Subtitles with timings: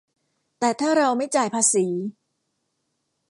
[0.59, 1.85] แต่ถ้าเราไม่จ่ายภาษี